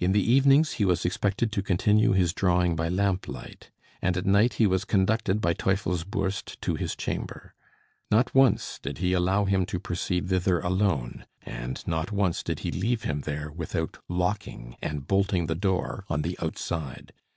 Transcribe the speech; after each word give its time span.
In 0.00 0.10
the 0.10 0.28
evenings, 0.32 0.72
he 0.72 0.84
was 0.84 1.04
expected 1.04 1.52
to 1.52 1.62
continue 1.62 2.10
his 2.10 2.32
drawing 2.32 2.74
by 2.74 2.88
lamplight; 2.88 3.70
and 4.02 4.16
at 4.16 4.26
night 4.26 4.54
he 4.54 4.66
was 4.66 4.84
conducted 4.84 5.40
by 5.40 5.52
Teufelsbürst 5.54 6.60
to 6.62 6.74
his 6.74 6.96
chamber. 6.96 7.54
Not 8.10 8.34
once 8.34 8.80
did 8.82 8.98
he 8.98 9.12
allow 9.12 9.44
him 9.44 9.64
to 9.66 9.78
proceed 9.78 10.28
thither 10.30 10.58
alone, 10.58 11.26
and 11.42 11.86
not 11.86 12.10
once 12.10 12.42
did 12.42 12.58
he 12.66 12.72
leave 12.72 13.04
him 13.04 13.20
there 13.20 13.52
without 13.52 13.98
locking 14.08 14.74
and 14.82 15.06
bolting 15.06 15.46
the 15.46 15.54
door 15.54 16.04
on 16.08 16.22
the 16.22 16.36
outside. 16.42 17.12